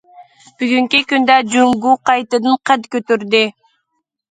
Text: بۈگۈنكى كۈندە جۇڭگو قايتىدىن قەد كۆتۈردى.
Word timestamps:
بۈگۈنكى 0.61 1.01
كۈندە 1.11 1.35
جۇڭگو 1.57 1.93
قايتىدىن 2.11 2.59
قەد 2.71 2.91
كۆتۈردى. 2.99 3.45